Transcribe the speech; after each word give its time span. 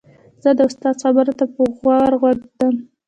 زه 0.43 0.49
د 0.57 0.59
استاد 0.69 0.95
خبرو 1.03 1.33
ته 1.39 1.45
په 1.53 1.61
غور 1.79 2.11
غوږ 2.21 2.39
ږدم. 2.47 2.75